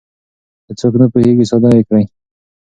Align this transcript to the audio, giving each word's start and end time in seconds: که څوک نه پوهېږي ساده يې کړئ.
که 0.65 0.71
څوک 0.79 0.93
نه 1.01 1.07
پوهېږي 1.11 1.45
ساده 1.51 1.69
يې 1.75 1.81
کړئ. 1.87 2.03